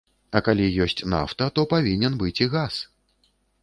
[0.37, 2.85] А калі ёсць нафта, то павінен быць і газ.